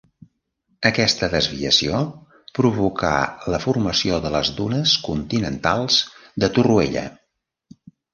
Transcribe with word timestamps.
Aquesta 0.89 1.27
desviació 1.33 1.99
provocà 2.59 3.11
la 3.55 3.59
formació 3.65 4.17
de 4.23 4.31
les 4.37 4.49
dunes 4.61 4.95
continentals 5.09 5.99
de 6.45 6.51
Torroella. 6.57 7.05